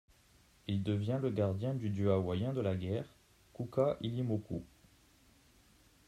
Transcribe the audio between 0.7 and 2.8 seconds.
devient le gardien du dieu hawaïen de la